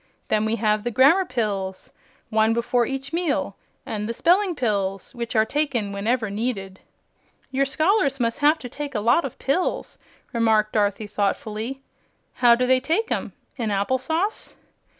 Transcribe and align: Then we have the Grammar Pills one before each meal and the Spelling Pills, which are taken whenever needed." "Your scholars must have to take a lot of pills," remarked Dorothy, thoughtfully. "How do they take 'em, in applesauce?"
Then 0.29 0.45
we 0.45 0.55
have 0.55 0.83
the 0.83 0.89
Grammar 0.89 1.25
Pills 1.25 1.91
one 2.31 2.55
before 2.55 2.87
each 2.87 3.13
meal 3.13 3.55
and 3.85 4.09
the 4.09 4.15
Spelling 4.15 4.55
Pills, 4.55 5.13
which 5.13 5.35
are 5.35 5.45
taken 5.45 5.91
whenever 5.91 6.31
needed." 6.31 6.79
"Your 7.51 7.65
scholars 7.65 8.19
must 8.19 8.39
have 8.39 8.57
to 8.57 8.67
take 8.67 8.95
a 8.95 8.99
lot 8.99 9.25
of 9.25 9.37
pills," 9.37 9.99
remarked 10.33 10.73
Dorothy, 10.73 11.05
thoughtfully. 11.05 11.81
"How 12.33 12.55
do 12.55 12.65
they 12.65 12.79
take 12.79 13.11
'em, 13.11 13.33
in 13.57 13.69
applesauce?" 13.69 14.55